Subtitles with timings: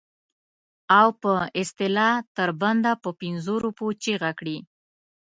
[0.99, 4.57] او په اصطلاح تر بنده په پنځو روپو چیغه کړي.